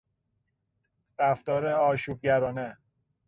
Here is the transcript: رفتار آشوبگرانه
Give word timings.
رفتار 1.19 1.65
آشوبگرانه 1.67 2.77